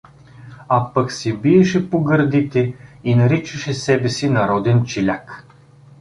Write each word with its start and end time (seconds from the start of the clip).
А 0.67 0.93
пък 0.93 1.11
се 1.11 1.33
биеше 1.33 1.89
по 1.89 2.03
гърдите 2.03 2.75
и 3.03 3.15
наричаше 3.15 3.73
себе 3.73 4.09
си 4.09 4.29
народен 4.29 4.85
чиляк. 4.85 5.45